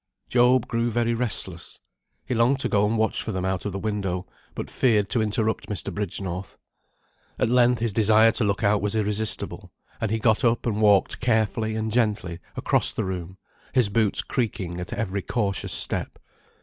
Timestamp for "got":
10.17-10.43